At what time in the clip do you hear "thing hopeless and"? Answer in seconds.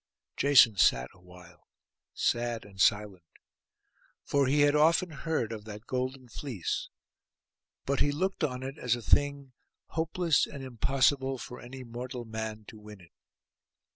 9.03-10.63